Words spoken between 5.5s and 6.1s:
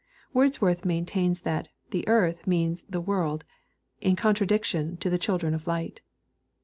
of light.